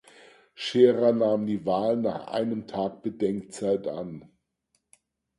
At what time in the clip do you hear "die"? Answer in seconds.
1.45-1.63